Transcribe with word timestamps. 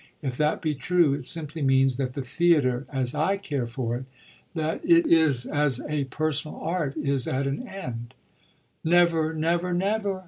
If 0.23 0.35
that 0.37 0.63
be 0.63 0.73
true 0.73 1.13
it 1.13 1.25
simply 1.25 1.61
means 1.61 1.97
that 1.97 2.13
the 2.15 2.23
theatre, 2.23 2.87
as 2.91 3.13
I 3.13 3.37
care 3.37 3.67
for 3.67 3.95
it, 3.97 4.05
that 4.55 4.83
is 4.83 5.45
as 5.45 5.79
a 5.87 6.05
personal 6.05 6.57
art, 6.59 6.97
is 6.97 7.27
at 7.27 7.45
an 7.45 7.67
end." 7.67 8.15
"Never, 8.83 9.35
never, 9.35 9.75
never!" 9.75 10.19